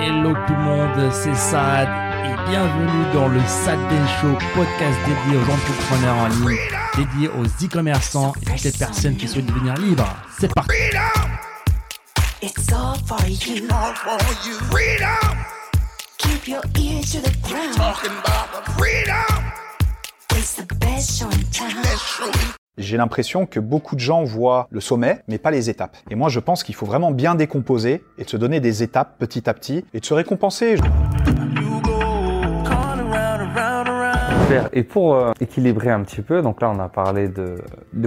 Hello 0.00 0.32
tout 0.46 0.52
le 0.54 0.58
monde, 0.60 1.12
c'est 1.12 1.34
Sad 1.34 1.88
et 2.24 2.50
bienvenue 2.50 3.12
dans 3.12 3.28
le 3.28 3.40
Sad 3.40 3.78
Ben 3.88 4.06
Show, 4.20 4.32
podcast 4.54 4.96
dédié 5.06 5.38
aux 5.38 5.50
entrepreneurs 5.50 6.16
en 6.16 6.28
ligne, 6.28 6.58
dédié 6.96 7.28
aux 7.28 7.44
e-commerçants 7.64 8.32
et 8.42 8.44
toutes 8.44 8.62
les 8.64 8.72
personnes 8.72 9.16
qui 9.16 9.26
souhaitent 9.28 9.46
devenir 9.46 9.74
libres. 9.74 10.06
C'est 10.38 10.52
parti. 10.54 10.70
It's 12.40 12.72
all 12.72 12.94
for 13.06 13.18
you. 13.26 13.66
all 13.70 13.94
for 13.94 14.18
you. 14.46 14.54
Freedom, 14.70 15.36
Keep 16.18 16.48
your 16.48 16.62
ears 16.78 17.12
to 17.12 17.20
the 17.20 17.32
ground. 17.48 17.74
talking 17.76 18.12
about 18.12 18.64
the 18.64 18.70
freedom. 18.72 19.52
It's 20.36 20.54
the 20.54 20.66
best 20.76 21.18
show 21.18 21.28
in 21.30 21.44
J'ai 22.78 22.96
l'impression 22.96 23.44
que 23.44 23.58
beaucoup 23.58 23.96
de 23.96 24.00
gens 24.00 24.22
voient 24.22 24.68
le 24.70 24.80
sommet, 24.80 25.22
mais 25.26 25.38
pas 25.38 25.50
les 25.50 25.68
étapes. 25.68 25.96
Et 26.10 26.14
moi, 26.14 26.28
je 26.28 26.38
pense 26.38 26.62
qu'il 26.62 26.76
faut 26.76 26.86
vraiment 26.86 27.10
bien 27.10 27.34
décomposer 27.34 28.04
et 28.18 28.24
de 28.24 28.30
se 28.30 28.36
donner 28.36 28.60
des 28.60 28.84
étapes 28.84 29.18
petit 29.18 29.50
à 29.50 29.54
petit 29.54 29.84
et 29.94 29.98
de 29.98 30.04
se 30.04 30.14
récompenser. 30.14 30.76
Super. 34.48 34.70
Et 34.72 34.82
pour 34.82 35.14
euh, 35.14 35.32
équilibrer 35.42 35.90
un 35.90 36.02
petit 36.02 36.22
peu, 36.22 36.40
donc 36.40 36.62
là 36.62 36.72
on 36.74 36.78
a 36.78 36.88
parlé 36.88 37.28
de, 37.28 37.58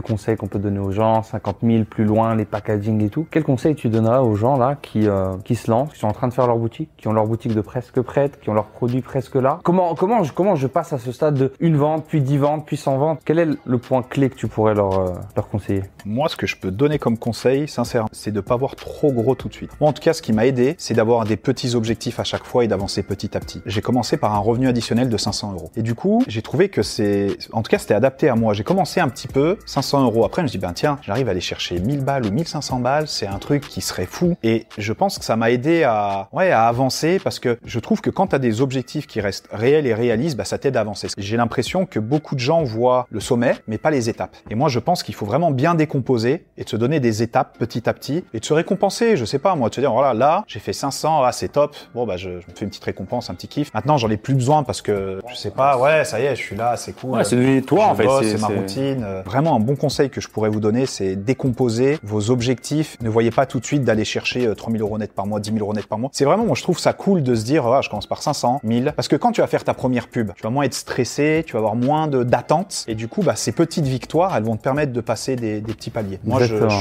conseils 0.01 0.35
qu'on 0.35 0.47
peut 0.47 0.57
donner 0.57 0.79
aux 0.79 0.91
gens, 0.91 1.21
50 1.21 1.57
000 1.61 1.83
plus 1.83 2.03
loin, 2.03 2.33
les 2.33 2.45
packaging 2.45 3.03
et 3.03 3.09
tout. 3.09 3.27
Quel 3.29 3.43
conseil 3.43 3.75
tu 3.75 3.89
donneras 3.89 4.21
aux 4.21 4.33
gens 4.33 4.57
là 4.57 4.75
qui, 4.81 5.07
euh, 5.07 5.35
qui 5.45 5.53
se 5.53 5.69
lancent, 5.69 5.93
qui 5.93 5.99
sont 5.99 6.07
en 6.07 6.13
train 6.13 6.27
de 6.27 6.33
faire 6.33 6.47
leur 6.47 6.57
boutique, 6.57 6.89
qui 6.97 7.07
ont 7.07 7.13
leur 7.13 7.27
boutique 7.27 7.53
de 7.53 7.61
presque 7.61 8.01
prête, 8.01 8.39
qui 8.39 8.49
ont 8.49 8.55
leurs 8.55 8.69
produits 8.69 9.01
presque 9.01 9.35
là? 9.35 9.59
Comment 9.63 9.93
comment 9.93 10.23
je, 10.23 10.33
comment 10.33 10.55
je 10.55 10.65
passe 10.65 10.93
à 10.93 10.97
ce 10.97 11.11
stade 11.11 11.35
de 11.35 11.53
une 11.59 11.77
vente, 11.77 12.05
puis 12.07 12.21
10 12.21 12.37
ventes, 12.37 12.65
puis 12.65 12.75
100 12.75 12.97
ventes? 12.97 13.19
Quel 13.23 13.37
est 13.37 13.47
le 13.63 13.77
point 13.77 14.01
clé 14.01 14.31
que 14.31 14.35
tu 14.35 14.47
pourrais 14.47 14.73
leur, 14.73 14.99
euh, 14.99 15.13
leur 15.35 15.47
conseiller? 15.47 15.83
Moi, 16.05 16.27
ce 16.27 16.35
que 16.35 16.47
je 16.47 16.57
peux 16.57 16.71
donner 16.71 16.97
comme 16.97 17.19
conseil, 17.19 17.67
sincèrement, 17.67 18.09
c'est 18.11 18.31
de 18.31 18.41
pas 18.41 18.55
voir 18.55 18.75
trop 18.75 19.11
gros 19.11 19.35
tout 19.35 19.47
de 19.47 19.53
suite. 19.53 19.69
Moi, 19.79 19.91
en 19.91 19.93
tout 19.93 20.01
cas, 20.01 20.13
ce 20.13 20.23
qui 20.23 20.33
m'a 20.33 20.47
aidé, 20.47 20.73
c'est 20.79 20.95
d'avoir 20.95 21.25
des 21.25 21.37
petits 21.37 21.75
objectifs 21.75 22.19
à 22.19 22.23
chaque 22.23 22.45
fois 22.45 22.65
et 22.65 22.67
d'avancer 22.67 23.03
petit 23.03 23.37
à 23.37 23.39
petit. 23.39 23.61
J'ai 23.67 23.81
commencé 23.81 24.17
par 24.17 24.33
un 24.33 24.39
revenu 24.39 24.67
additionnel 24.67 25.07
de 25.07 25.17
500 25.17 25.53
euros. 25.53 25.69
Et 25.75 25.83
du 25.83 25.93
coup, 25.93 26.23
j'ai 26.31 26.41
trouvé 26.41 26.69
que 26.69 26.81
c'est, 26.81 27.37
en 27.51 27.61
tout 27.61 27.69
cas, 27.69 27.77
c'était 27.77 27.93
adapté 27.93 28.29
à 28.29 28.35
moi. 28.35 28.53
J'ai 28.53 28.63
commencé 28.63 28.99
un 28.99 29.09
petit 29.09 29.27
peu, 29.27 29.57
500 29.65 30.03
euros. 30.03 30.23
Après, 30.23 30.41
je 30.41 30.45
me 30.45 30.49
dis, 30.49 30.57
ben 30.57 30.71
tiens, 30.73 30.97
j'arrive 31.01 31.27
à 31.27 31.31
aller 31.31 31.41
chercher 31.41 31.79
1000 31.79 32.03
balles 32.03 32.25
ou 32.25 32.31
1500 32.31 32.79
balles. 32.79 33.07
C'est 33.07 33.27
un 33.27 33.37
truc 33.37 33.67
qui 33.67 33.81
serait 33.81 34.05
fou. 34.05 34.35
Et 34.41 34.65
je 34.77 34.93
pense 34.93 35.19
que 35.19 35.25
ça 35.25 35.35
m'a 35.35 35.51
aidé 35.51 35.83
à, 35.83 36.29
ouais, 36.31 36.51
à 36.51 36.67
avancer 36.67 37.19
parce 37.19 37.39
que 37.39 37.59
je 37.65 37.79
trouve 37.79 38.01
que 38.01 38.09
quand 38.09 38.27
tu 38.27 38.35
as 38.35 38.39
des 38.39 38.61
objectifs 38.61 39.07
qui 39.07 39.19
restent 39.19 39.49
réels 39.51 39.85
et 39.87 39.93
réalistes, 39.93 40.37
bah, 40.37 40.45
ça 40.45 40.57
t'aide 40.57 40.77
à 40.77 40.81
avancer. 40.81 41.09
J'ai 41.17 41.37
l'impression 41.37 41.85
que 41.85 41.99
beaucoup 41.99 42.35
de 42.35 42.39
gens 42.39 42.63
voient 42.63 43.07
le 43.11 43.19
sommet, 43.19 43.55
mais 43.67 43.77
pas 43.77 43.91
les 43.91 44.09
étapes. 44.09 44.35
Et 44.49 44.55
moi, 44.55 44.69
je 44.69 44.79
pense 44.79 45.03
qu'il 45.03 45.15
faut 45.15 45.25
vraiment 45.25 45.51
bien 45.51 45.75
décomposer 45.75 46.45
et 46.57 46.63
de 46.63 46.69
se 46.69 46.77
donner 46.77 47.01
des 47.01 47.23
étapes 47.23 47.57
petit 47.57 47.89
à 47.89 47.93
petit 47.93 48.23
et 48.33 48.39
de 48.39 48.45
se 48.45 48.53
récompenser. 48.53 49.17
Je 49.17 49.25
sais 49.25 49.39
pas, 49.39 49.55
moi, 49.55 49.69
de 49.69 49.75
se 49.75 49.81
dire, 49.81 49.91
voilà, 49.91 50.13
là, 50.13 50.45
j'ai 50.47 50.59
fait 50.59 50.73
500, 50.73 51.23
ah, 51.23 51.31
c'est 51.33 51.49
top. 51.49 51.75
Bon, 51.93 52.05
bah, 52.05 52.15
je, 52.15 52.29
me 52.29 52.41
fais 52.55 52.63
une 52.63 52.69
petite 52.69 52.85
récompense, 52.85 53.29
un 53.29 53.33
petit 53.33 53.49
kiff. 53.49 53.73
Maintenant, 53.73 53.97
j'en 53.97 54.09
ai 54.09 54.17
plus 54.17 54.33
besoin 54.33 54.63
parce 54.63 54.81
que, 54.81 55.19
je 55.27 55.35
sais 55.35 55.51
pas, 55.51 55.77
ouais, 55.77 56.05
ça 56.05 56.20
est, 56.21 56.35
je 56.35 56.41
suis 56.41 56.55
là, 56.55 56.75
c'est 56.77 56.93
cool. 56.93 57.11
Ouais, 57.11 57.23
c'est 57.23 57.35
devenu 57.35 57.61
toi, 57.63 57.85
Je 57.87 57.91
en 57.91 57.95
fait. 57.95 58.03
bosse, 58.05 58.23
C'est- 58.23 58.37
C'est 58.37 58.41
ma 58.41 58.47
routine. 58.47 59.03
Euh, 59.03 59.21
Vraiment, 59.25 59.55
un 59.55 59.59
bon 59.59 59.75
conseil 59.75 60.09
que 60.09 60.21
je 60.21 60.27
pourrais 60.27 60.49
vous 60.49 60.59
donner, 60.59 60.85
c'est 60.85 61.15
décomposer 61.15 61.97
vos 62.03 62.29
objectifs. 62.31 62.97
Ne 63.01 63.09
voyez 63.09 63.31
pas 63.31 63.45
tout 63.45 63.59
de 63.59 63.65
suite 63.65 63.83
d'aller 63.83 64.05
chercher 64.05 64.45
euh, 64.47 64.55
3000 64.55 64.81
euros 64.81 64.97
net 64.97 65.13
par 65.13 65.25
mois, 65.27 65.39
10 65.39 65.49
000 65.51 65.59
euros 65.63 65.73
net 65.73 65.85
par 65.87 65.97
mois. 65.99 66.09
C'est 66.13 66.25
vraiment, 66.25 66.45
moi, 66.45 66.55
je 66.55 66.63
trouve 66.63 66.79
ça 66.79 66.93
cool 66.93 67.23
de 67.23 67.35
se 67.35 67.43
dire, 67.45 67.65
ah, 67.67 67.81
je 67.81 67.89
commence 67.89 68.07
par 68.07 68.21
500, 68.21 68.59
1000. 68.63 68.93
Parce 68.95 69.07
que 69.07 69.15
quand 69.15 69.31
tu 69.31 69.41
vas 69.41 69.47
faire 69.47 69.63
ta 69.63 69.73
première 69.73 70.07
pub, 70.07 70.31
tu 70.35 70.43
vas 70.43 70.49
moins 70.49 70.63
être 70.63 70.73
stressé, 70.73 71.43
tu 71.45 71.53
vas 71.53 71.59
avoir 71.59 71.75
moins 71.75 72.07
de 72.07 72.23
d'attente. 72.23 72.85
Et 72.87 72.95
du 72.95 73.07
coup, 73.07 73.21
bah, 73.23 73.35
ces 73.35 73.51
petites 73.51 73.85
victoires, 73.87 74.35
elles 74.35 74.43
vont 74.43 74.55
te 74.55 74.61
permettre 74.61 74.93
de 74.93 75.01
passer 75.01 75.35
des, 75.35 75.61
des 75.61 75.73
petits 75.73 75.89
paliers. 75.89 76.19
Moi, 76.23 76.39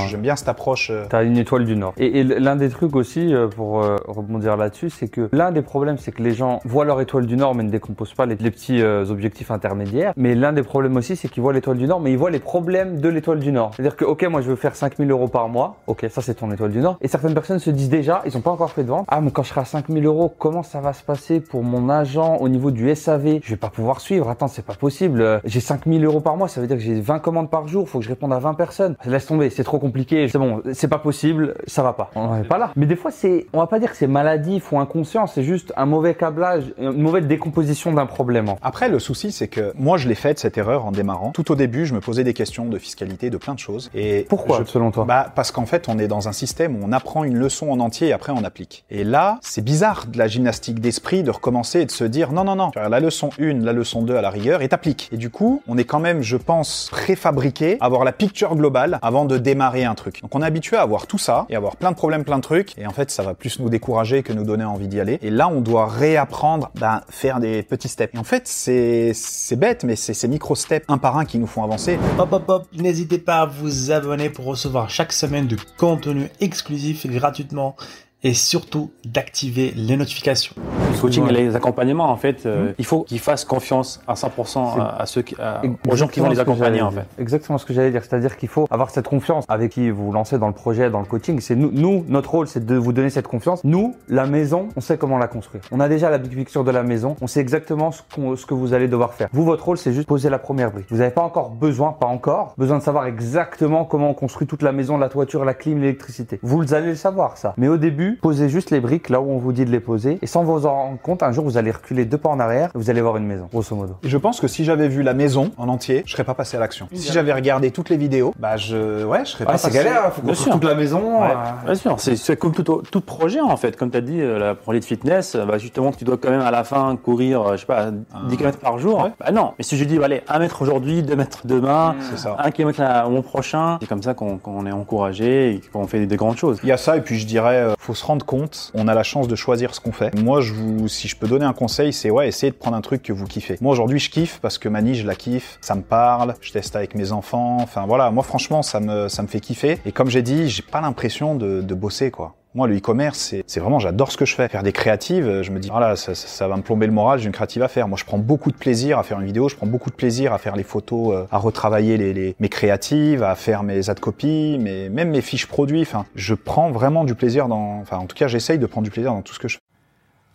j'aime 0.08 0.20
bien 0.20 0.36
cette 0.36 0.48
approche. 0.48 0.90
euh, 0.90 1.04
T'as 1.08 1.24
une 1.24 1.36
étoile 1.38 1.64
du 1.64 1.76
Nord. 1.76 1.94
Et, 1.98 2.20
et 2.20 2.24
l'un 2.24 2.56
des 2.56 2.68
trucs 2.68 2.94
aussi, 2.96 3.34
euh, 3.34 3.48
pour 3.48 3.82
euh, 3.82 3.96
rebondir 4.06 4.56
là-dessus, 4.56 4.90
c'est 4.90 5.08
que 5.08 5.28
l'un 5.32 5.50
des 5.52 5.62
problèmes, 5.62 5.98
c'est 5.98 6.12
que 6.12 6.22
les 6.22 6.34
gens 6.34 6.60
voient 6.64 6.84
leur 6.84 7.00
étoile 7.00 7.26
du 7.26 7.36
Nord, 7.36 7.54
mais 7.54 7.62
ne 7.62 7.70
décomposent 7.70 8.14
pas 8.14 8.26
les, 8.26 8.36
les 8.36 8.50
petits 8.50 8.80
euh, 8.82 9.04
objectifs 9.10 9.29
intermédiaires. 9.50 10.12
Mais 10.16 10.34
l'un 10.34 10.52
des 10.52 10.62
problèmes 10.62 10.96
aussi, 10.96 11.16
c'est 11.16 11.28
qu'ils 11.28 11.42
voient 11.42 11.52
l'étoile 11.52 11.76
du 11.76 11.86
Nord, 11.86 12.00
mais 12.00 12.12
ils 12.12 12.18
voient 12.18 12.30
les 12.30 12.38
problèmes 12.40 13.00
de 13.00 13.08
l'étoile 13.08 13.38
du 13.40 13.52
Nord. 13.52 13.72
C'est-à-dire 13.74 13.96
que, 13.96 14.04
ok, 14.04 14.22
moi 14.24 14.40
je 14.40 14.50
veux 14.50 14.56
faire 14.56 14.74
5000 14.76 15.10
euros 15.10 15.28
par 15.28 15.48
mois. 15.48 15.76
Ok, 15.86 16.06
ça 16.10 16.22
c'est 16.22 16.34
ton 16.34 16.50
étoile 16.50 16.70
du 16.70 16.80
Nord. 16.80 16.98
Et 17.00 17.08
certaines 17.08 17.34
personnes 17.34 17.58
se 17.58 17.70
disent 17.70 17.88
déjà, 17.88 18.22
ils 18.26 18.34
n'ont 18.34 18.40
pas 18.40 18.50
encore 18.50 18.70
fait 18.70 18.84
de 18.84 18.88
vente. 18.88 19.06
Ah, 19.08 19.20
mais 19.20 19.30
quand 19.30 19.42
je 19.42 19.48
serai 19.48 19.62
à 19.62 19.64
5000 19.64 20.04
euros, 20.06 20.32
comment 20.38 20.62
ça 20.62 20.80
va 20.80 20.92
se 20.92 21.02
passer 21.02 21.40
pour 21.40 21.62
mon 21.62 21.88
agent 21.88 22.36
au 22.36 22.48
niveau 22.48 22.70
du 22.70 22.94
SAV 22.94 23.40
Je 23.42 23.50
vais 23.50 23.56
pas 23.56 23.70
pouvoir 23.70 24.00
suivre. 24.00 24.28
Attends, 24.28 24.48
c'est 24.48 24.64
pas 24.64 24.74
possible. 24.74 25.20
Euh, 25.20 25.38
J'ai 25.44 25.60
5000 25.60 26.04
euros 26.04 26.20
par 26.20 26.36
mois, 26.36 26.48
ça 26.48 26.60
veut 26.60 26.66
dire 26.66 26.76
que 26.76 26.82
j'ai 26.82 27.00
20 27.00 27.18
commandes 27.20 27.50
par 27.50 27.68
jour. 27.68 27.88
Faut 27.88 27.98
que 27.98 28.04
je 28.04 28.10
réponde 28.10 28.32
à 28.32 28.38
20 28.38 28.54
personnes. 28.54 28.96
Laisse 29.04 29.26
tomber, 29.26 29.50
c'est 29.50 29.64
trop 29.64 29.78
compliqué. 29.78 30.28
C'est 30.28 30.38
bon, 30.38 30.62
c'est 30.72 30.88
pas 30.88 30.98
possible, 30.98 31.54
ça 31.66 31.82
va 31.82 31.92
pas. 31.92 32.10
On 32.14 32.26
n'en 32.26 32.36
est 32.36 32.44
pas 32.48 32.58
là. 32.58 32.70
Mais 32.76 32.86
des 32.86 32.96
fois, 32.96 33.10
c'est, 33.10 33.46
on 33.52 33.58
va 33.58 33.66
pas 33.66 33.78
dire 33.78 33.90
que 33.90 33.96
c'est 33.96 34.06
maladif 34.06 34.72
ou 34.72 34.78
inconscient, 34.78 35.26
c'est 35.26 35.42
juste 35.42 35.72
un 35.76 35.86
mauvais 35.86 36.14
câblage, 36.14 36.72
une 36.78 37.02
mauvaise 37.02 37.26
décomposition 37.26 37.92
d'un 37.92 38.06
problème. 38.06 38.46
Après, 38.62 38.88
le 38.88 38.98
souci, 38.98 39.19
c'est 39.30 39.48
que 39.48 39.72
moi, 39.76 39.98
je 39.98 40.08
l'ai 40.08 40.14
fait 40.14 40.38
cette 40.38 40.56
erreur 40.56 40.86
en 40.86 40.92
démarrant. 40.92 41.32
Tout 41.32 41.52
au 41.52 41.54
début, 41.54 41.84
je 41.84 41.94
me 41.94 42.00
posais 42.00 42.24
des 42.24 42.32
questions 42.34 42.64
de 42.64 42.78
fiscalité, 42.78 43.28
de 43.28 43.36
plein 43.36 43.52
de 43.54 43.58
choses. 43.58 43.90
Et 43.94 44.24
Pourquoi, 44.28 44.60
je- 44.64 44.70
selon 44.70 44.90
toi? 44.90 45.04
Bah, 45.04 45.30
parce 45.34 45.50
qu'en 45.52 45.66
fait, 45.66 45.88
on 45.88 45.98
est 45.98 46.08
dans 46.08 46.28
un 46.28 46.32
système 46.32 46.76
où 46.76 46.80
on 46.86 46.92
apprend 46.92 47.24
une 47.24 47.36
leçon 47.36 47.70
en 47.70 47.80
entier 47.80 48.08
et 48.08 48.12
après 48.12 48.32
on 48.32 48.42
applique. 48.44 48.84
Et 48.90 49.04
là, 49.04 49.38
c'est 49.42 49.62
bizarre 49.64 50.06
de 50.06 50.16
la 50.16 50.26
gymnastique 50.28 50.80
d'esprit 50.80 51.22
de 51.22 51.30
recommencer 51.30 51.80
et 51.80 51.84
de 51.86 51.90
se 51.90 52.04
dire 52.04 52.32
non, 52.32 52.44
non, 52.44 52.56
non, 52.56 52.70
la 52.74 53.00
leçon 53.00 53.30
1, 53.38 53.62
la 53.64 53.72
leçon 53.74 54.02
2 54.02 54.16
à 54.16 54.22
la 54.22 54.30
rigueur 54.30 54.62
et 54.62 54.68
t'appliques. 54.68 55.08
Et 55.12 55.16
du 55.18 55.28
coup, 55.28 55.62
on 55.68 55.76
est 55.76 55.84
quand 55.84 56.00
même, 56.00 56.22
je 56.22 56.36
pense, 56.38 56.88
préfabriqué, 56.92 57.76
à 57.80 57.86
avoir 57.86 58.04
la 58.04 58.12
picture 58.12 58.54
globale 58.56 58.98
avant 59.02 59.24
de 59.24 59.36
démarrer 59.36 59.84
un 59.84 59.94
truc. 59.94 60.22
Donc 60.22 60.34
on 60.34 60.42
est 60.42 60.46
habitué 60.46 60.76
à 60.76 60.82
avoir 60.82 61.06
tout 61.06 61.18
ça 61.18 61.46
et 61.48 61.56
avoir 61.56 61.76
plein 61.76 61.90
de 61.90 61.96
problèmes, 61.96 62.24
plein 62.24 62.36
de 62.38 62.42
trucs. 62.42 62.78
Et 62.78 62.86
en 62.86 62.92
fait, 62.92 63.10
ça 63.10 63.22
va 63.22 63.34
plus 63.34 63.58
nous 63.58 63.68
décourager 63.68 64.22
que 64.22 64.32
nous 64.32 64.44
donner 64.44 64.64
envie 64.64 64.86
d'y 64.88 65.00
aller. 65.00 65.18
Et 65.22 65.30
là, 65.30 65.48
on 65.48 65.60
doit 65.60 65.86
réapprendre, 65.86 66.70
ben, 66.78 67.00
faire 67.08 67.40
des 67.40 67.62
petits 67.62 67.88
steps. 67.88 68.14
Et 68.14 68.18
en 68.18 68.24
fait, 68.24 68.46
c'est, 68.46 69.09
c'est 69.14 69.56
bête, 69.56 69.84
mais 69.84 69.96
c'est 69.96 70.14
ces 70.14 70.28
micro-steps 70.28 70.86
un 70.88 70.98
par 70.98 71.16
un 71.16 71.24
qui 71.24 71.38
nous 71.38 71.46
font 71.46 71.62
avancer. 71.62 71.98
Hop 72.18 72.32
hop 72.32 72.44
hop, 72.48 72.66
n'hésitez 72.72 73.18
pas 73.18 73.40
à 73.40 73.46
vous 73.46 73.90
abonner 73.90 74.30
pour 74.30 74.44
recevoir 74.44 74.90
chaque 74.90 75.12
semaine 75.12 75.46
de 75.46 75.56
contenu 75.76 76.28
exclusif 76.40 77.06
gratuitement 77.06 77.76
et 78.22 78.34
surtout 78.34 78.90
d'activer 79.06 79.72
les 79.76 79.96
notifications. 79.96 80.54
Le 80.92 81.00
coaching 81.00 81.26
et 81.28 81.32
les 81.32 81.56
accompagnements, 81.56 82.10
en 82.10 82.16
fait, 82.16 82.44
Hmm. 82.44 82.48
euh, 82.48 82.72
il 82.78 82.84
faut 82.84 83.04
qu'ils 83.04 83.18
fassent 83.18 83.46
confiance 83.46 84.02
à 84.06 84.14
100% 84.14 84.78
à, 84.78 85.00
à 85.02 85.06
ceux 85.06 85.22
qui, 85.22 85.34
à- 85.40 85.62
aux 85.88 85.96
gens 85.96 86.06
qui 86.06 86.20
vont 86.20 86.26
Exactement 86.26 86.30
les 86.30 86.40
accompagner, 86.40 86.82
en 86.82 86.90
fait. 86.90 87.06
Exactement 87.18 87.56
ce 87.56 87.64
que 87.64 87.72
j'allais 87.72 87.90
dire. 87.90 88.02
C'est-à-dire 88.04 88.36
qu'il 88.36 88.50
faut 88.50 88.66
avoir 88.70 88.90
cette 88.90 89.08
confiance 89.08 89.44
avec 89.48 89.72
qui 89.72 89.88
vous 89.90 90.06
vous 90.06 90.12
lancez 90.12 90.38
dans 90.38 90.48
le 90.48 90.52
projet, 90.52 90.90
dans 90.90 91.00
le 91.00 91.06
coaching. 91.06 91.40
C'est 91.40 91.54
nous, 91.56 91.70
nous, 91.72 92.04
notre 92.08 92.30
rôle, 92.30 92.46
c'est 92.46 92.64
de 92.66 92.74
vous 92.76 92.92
donner 92.92 93.08
cette 93.08 93.26
confiance. 93.28 93.64
Nous, 93.64 93.94
la 94.08 94.26
maison, 94.26 94.68
on 94.76 94.80
sait 94.82 94.98
comment 94.98 95.16
la 95.16 95.28
construire. 95.28 95.62
On 95.72 95.80
a 95.80 95.88
déjà 95.88 96.10
la 96.10 96.18
big 96.18 96.34
picture 96.36 96.62
de 96.64 96.70
la 96.70 96.82
maison. 96.82 97.16
On 97.22 97.26
sait 97.26 97.40
exactement 97.40 97.90
ce, 97.90 98.02
ce 98.36 98.44
que 98.44 98.52
vous 98.54 98.74
allez 98.74 98.88
devoir 98.88 99.14
faire. 99.14 99.28
Vous, 99.32 99.44
votre 99.44 99.64
rôle, 99.64 99.78
c'est 99.78 99.92
juste 99.94 100.06
poser 100.08 100.28
la 100.28 100.38
première 100.38 100.70
brique. 100.72 100.86
Vous 100.90 100.98
n'avez 100.98 101.10
pas 101.12 101.22
encore 101.22 101.50
besoin, 101.50 101.92
pas 101.92 102.06
encore, 102.06 102.54
besoin 102.58 102.76
de 102.78 102.82
savoir 102.82 103.06
exactement 103.06 103.84
comment 103.86 104.10
on 104.10 104.14
construit 104.14 104.46
toute 104.46 104.62
la 104.62 104.72
maison, 104.72 104.98
la 104.98 105.08
toiture, 105.08 105.44
la 105.46 105.54
clim, 105.54 105.80
l'électricité. 105.80 106.38
Vous 106.42 106.74
allez 106.74 106.88
le 106.88 106.94
savoir, 106.96 107.38
ça. 107.38 107.54
Mais 107.56 107.68
au 107.68 107.76
début, 107.78 108.09
posez 108.16 108.48
juste 108.48 108.70
les 108.70 108.80
briques 108.80 109.08
là 109.08 109.20
où 109.20 109.30
on 109.30 109.38
vous 109.38 109.52
dit 109.52 109.64
de 109.64 109.70
les 109.70 109.80
poser. 109.80 110.18
Et 110.22 110.26
sans 110.26 110.42
vous 110.44 110.66
en 110.66 110.74
rendre 110.74 110.98
compte, 111.00 111.22
un 111.22 111.32
jour, 111.32 111.44
vous 111.44 111.56
allez 111.58 111.70
reculer 111.70 112.04
deux 112.04 112.18
pas 112.18 112.28
en 112.28 112.40
arrière 112.40 112.68
et 112.74 112.78
vous 112.78 112.90
allez 112.90 113.00
voir 113.00 113.16
une 113.16 113.26
maison, 113.26 113.48
grosso 113.52 113.74
modo. 113.76 113.94
Et 114.02 114.08
je 114.08 114.16
pense 114.18 114.40
que 114.40 114.48
si 114.48 114.64
j'avais 114.64 114.88
vu 114.88 115.02
la 115.02 115.14
maison 115.14 115.50
en 115.56 115.68
entier, 115.68 116.02
je 116.06 116.12
serais 116.12 116.24
pas 116.24 116.34
passé 116.34 116.56
à 116.56 116.60
l'action. 116.60 116.88
Si 116.92 117.12
j'avais 117.12 117.32
regardé 117.32 117.70
toutes 117.70 117.88
les 117.90 117.96
vidéos, 117.96 118.32
bah 118.38 118.56
je, 118.56 119.04
ouais, 119.04 119.20
je 119.24 119.30
serais 119.30 119.44
pas 119.44 119.52
Ah, 119.54 119.58
c'est 119.58 119.68
passé. 119.68 119.84
galère, 119.84 120.06
hein, 120.06 120.10
faut 120.10 120.22
construire 120.22 120.54
toute 120.54 120.64
la 120.64 120.74
maison. 120.74 121.20
Ouais. 121.22 121.28
euh, 121.30 121.64
Bien 121.66 121.74
sûr, 121.74 122.00
c'est 122.00 122.16
c'est 122.16 122.36
comme 122.36 122.52
tout, 122.52 122.62
tout 122.62 123.00
projet, 123.00 123.40
en 123.40 123.56
fait. 123.56 123.76
Comme 123.76 123.90
tu 123.90 123.96
as 123.96 124.00
dit, 124.00 124.20
euh, 124.20 124.38
la 124.38 124.54
projet 124.54 124.80
de 124.80 124.84
fitness, 124.84 125.34
euh, 125.34 125.44
bah, 125.44 125.58
justement, 125.58 125.90
tu 125.92 126.04
dois 126.04 126.16
quand 126.16 126.30
même 126.30 126.40
à 126.40 126.50
la 126.50 126.64
fin 126.64 126.96
courir, 126.96 127.52
je 127.52 127.58
sais 127.58 127.66
pas, 127.66 127.90
10 128.28 128.36
km 128.36 128.58
par 128.58 128.78
jour. 128.78 129.04
Ouais. 129.04 129.10
Bah 129.20 129.30
non, 129.32 129.52
mais 129.58 129.64
si 129.64 129.76
je 129.76 129.84
dis, 129.84 129.98
bah, 129.98 130.06
allez, 130.06 130.22
1 130.28 130.38
mètre 130.38 130.62
aujourd'hui, 130.62 131.02
2 131.02 131.16
mètres 131.16 131.40
demain, 131.44 131.94
C'est 132.10 132.18
ça. 132.18 132.36
1 132.38 132.50
km 132.50 133.06
au 133.06 133.10
mois 133.10 133.22
prochain, 133.22 133.78
c'est 133.80 133.88
comme 133.88 134.02
ça 134.02 134.14
qu'on 134.14 134.66
est 134.66 134.72
encouragé 134.72 135.54
et 135.54 135.60
qu'on 135.72 135.86
fait 135.86 136.06
des 136.06 136.16
grandes 136.16 136.36
choses. 136.36 136.58
Il 136.62 136.68
y 136.68 136.72
a 136.72 136.76
ça 136.76 136.96
et 136.96 137.00
puis 137.00 137.18
je 137.18 137.26
dirais, 137.26 137.68
faut 137.78 137.94
se 138.00 138.06
rendre 138.06 138.24
compte, 138.24 138.72
on 138.74 138.88
a 138.88 138.94
la 138.94 139.02
chance 139.02 139.28
de 139.28 139.36
choisir 139.36 139.74
ce 139.74 139.80
qu'on 139.80 139.92
fait. 139.92 140.18
Moi, 140.18 140.40
je 140.40 140.52
vous, 140.52 140.88
si 140.88 141.06
je 141.06 141.16
peux 141.16 141.28
donner 141.28 141.44
un 141.44 141.52
conseil, 141.52 141.92
c'est 141.92 142.10
ouais, 142.10 142.28
essayez 142.28 142.50
de 142.50 142.56
prendre 142.56 142.76
un 142.76 142.80
truc 142.80 143.02
que 143.02 143.12
vous 143.12 143.26
kiffez. 143.26 143.58
Moi 143.60 143.72
aujourd'hui, 143.72 143.98
je 143.98 144.10
kiffe 144.10 144.38
parce 144.40 144.58
que 144.58 144.68
Mani, 144.68 144.94
je 144.94 145.06
la 145.06 145.14
kiffe, 145.14 145.58
ça 145.60 145.74
me 145.74 145.82
parle, 145.82 146.34
je 146.40 146.50
teste 146.50 146.74
avec 146.76 146.94
mes 146.94 147.12
enfants. 147.12 147.58
Enfin 147.60 147.84
voilà, 147.86 148.10
moi 148.10 148.24
franchement, 148.24 148.62
ça 148.62 148.80
me, 148.80 149.08
ça 149.08 149.22
me 149.22 149.28
fait 149.28 149.40
kiffer. 149.40 149.78
Et 149.84 149.92
comme 149.92 150.08
j'ai 150.08 150.22
dit, 150.22 150.48
j'ai 150.48 150.62
pas 150.62 150.80
l'impression 150.80 151.34
de 151.34 151.74
bosser 151.74 152.10
quoi. 152.10 152.39
Moi, 152.52 152.66
le 152.66 152.76
e-commerce, 152.78 153.32
c'est- 153.46 153.60
vraiment, 153.60 153.78
j'adore 153.78 154.10
ce 154.10 154.16
que 154.16 154.24
je 154.24 154.34
fais. 154.34 154.48
Faire 154.48 154.64
des 154.64 154.72
créatives, 154.72 155.24
euh, 155.24 155.42
je 155.44 155.52
me 155.52 155.60
dis, 155.60 155.68
voilà, 155.68 155.94
ça, 155.94 156.16
ça- 156.16 156.48
va 156.48 156.56
me 156.56 156.62
plomber 156.62 156.86
le 156.86 156.92
moral, 156.92 157.20
j'ai 157.20 157.26
une 157.26 157.32
créative 157.32 157.62
à 157.62 157.68
faire. 157.68 157.86
Moi, 157.86 157.96
je 157.96 158.04
prends 158.04 158.18
beaucoup 158.18 158.50
de 158.50 158.56
plaisir 158.56 158.98
à 158.98 159.04
faire 159.04 159.20
une 159.20 159.26
vidéo, 159.26 159.48
je 159.48 159.54
prends 159.54 159.68
beaucoup 159.68 159.88
de 159.88 159.94
plaisir 159.94 160.32
à 160.32 160.38
faire 160.38 160.56
les 160.56 160.64
photos, 160.64 161.14
euh, 161.14 161.26
à 161.30 161.38
retravailler 161.38 162.34
mes 162.40 162.48
créatives, 162.48 163.22
à 163.22 163.36
faire 163.36 163.62
mes 163.62 163.88
ad 163.88 164.00
copies, 164.00 164.58
mais 164.60 164.88
même 164.88 165.10
mes 165.10 165.20
fiches 165.20 165.46
produits. 165.46 165.82
Enfin, 165.82 166.06
je 166.16 166.34
prends 166.34 166.72
vraiment 166.72 167.04
du 167.04 167.14
plaisir 167.14 167.46
dans, 167.46 167.78
enfin, 167.82 167.98
en 167.98 168.06
tout 168.06 168.16
cas, 168.16 168.26
j'essaye 168.26 168.58
de 168.58 168.66
prendre 168.66 168.84
du 168.84 168.90
plaisir 168.90 169.12
dans 169.12 169.22
tout 169.22 169.32
ce 169.32 169.38
que 169.38 169.46
je 169.46 169.54
fais. 169.56 169.62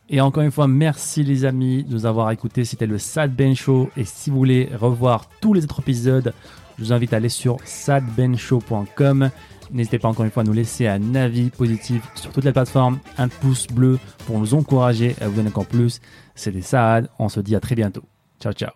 Et 0.08 0.22
encore 0.22 0.44
une 0.44 0.52
fois, 0.52 0.68
merci 0.70 1.22
les 1.24 1.44
amis 1.44 1.84
de 1.84 1.92
nous 1.92 2.06
avoir 2.06 2.32
écoutés. 2.32 2.64
C'était 2.64 2.86
le 2.86 2.98
Sad 2.98 3.36
Ben 3.36 3.56
Show. 3.56 3.90
Et 3.98 4.06
si 4.06 4.30
vous 4.30 4.38
voulez 4.38 4.70
revoir 4.80 5.26
tous 5.42 5.52
les 5.54 5.64
autres 5.66 5.80
épisodes, 5.82 6.32
je 6.78 6.84
vous 6.84 6.94
invite 6.94 7.14
à 7.14 7.18
aller 7.18 7.30
sur 7.30 7.58
sadbenshow.com. 7.64 9.30
N'hésitez 9.72 10.00
pas 10.00 10.10
encore 10.10 10.26
une 10.26 10.32
fois 10.32 10.44
à 10.44 10.46
nous 10.46 10.54
laisser 10.54 10.88
un 10.88 11.16
avis 11.16 11.50
positif 11.50 12.04
sur 12.16 12.32
toutes 12.32 12.46
les 12.46 12.52
plateformes, 12.52 13.00
un 13.18 13.28
pouce 13.28 13.68
bleu 13.68 14.00
pour 14.28 14.40
nous 14.40 14.54
encourager 14.54 15.16
à 15.22 15.28
vous 15.28 15.36
donner 15.36 15.50
encore 15.50 15.66
plus. 15.66 16.00
C'était 16.36 16.62
Saad, 16.62 17.10
on 17.20 17.30
se 17.30 17.40
dit 17.40 17.56
à 17.56 17.60
très 17.60 17.76
bientôt. 17.76 18.04
Ciao 18.40 18.54
ciao. 18.54 18.72